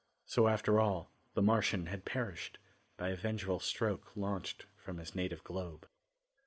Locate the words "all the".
0.79-1.43